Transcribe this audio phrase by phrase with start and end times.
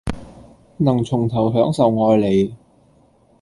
[0.77, 2.55] 能從頭享受愛你